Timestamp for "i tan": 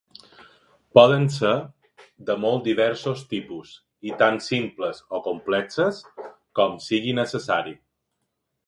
4.11-4.43